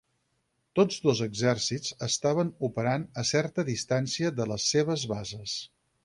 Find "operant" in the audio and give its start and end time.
2.67-3.05